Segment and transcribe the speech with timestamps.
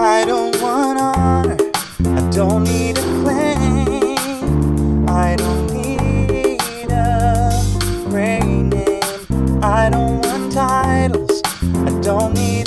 [0.00, 1.56] I don't want honor.
[2.16, 5.08] I don't need a claim.
[5.08, 7.50] I don't need a
[8.08, 9.60] great name.
[9.60, 11.42] I don't want titles.
[11.44, 12.57] I don't need.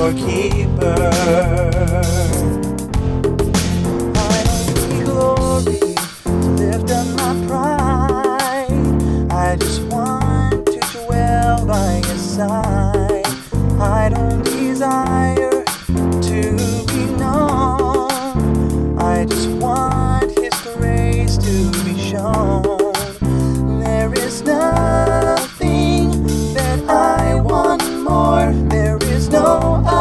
[0.00, 1.10] your keeper.
[4.16, 9.30] I don't need glory to lift up my pride.
[9.30, 13.26] I just want to dwell by your side.
[13.78, 15.64] I don't desire
[16.28, 16.42] to
[16.92, 18.98] be known.
[18.98, 22.79] I just want His grace to be shown.
[28.90, 29.99] There is no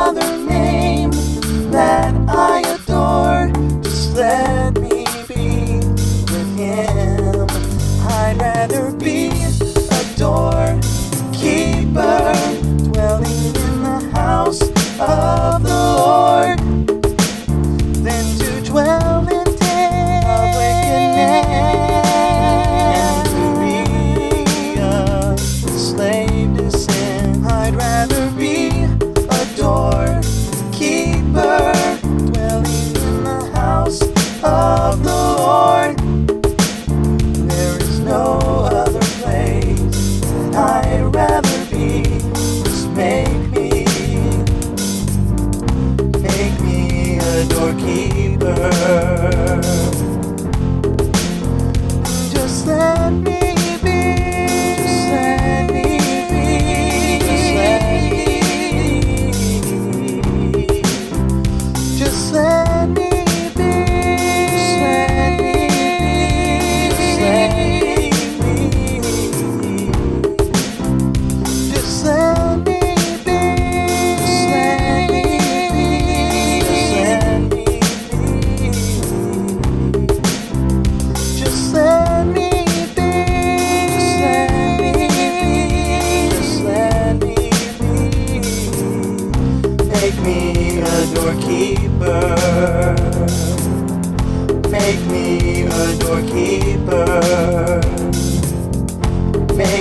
[47.59, 49.08] your keeper.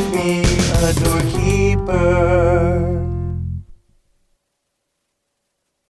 [0.01, 0.43] make me
[0.83, 2.98] a doorkeeper.